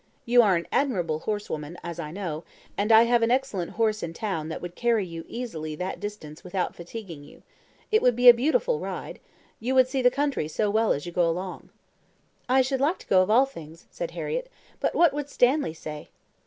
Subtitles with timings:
[0.25, 2.43] You are an admirable horsewoman, as I know,
[2.75, 6.43] and I have an excellent horse in town that would carry you easily that distance
[6.43, 7.43] without fatiguing you.
[7.91, 9.19] It would be a beautiful ride.
[9.59, 11.69] You would see the country so well as you go along."
[12.49, 16.09] "I should like to go, of all things," said Harriett; "but what would Stanley say?"